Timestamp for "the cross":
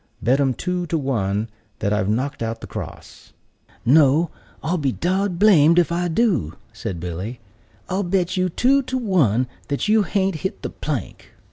2.59-3.33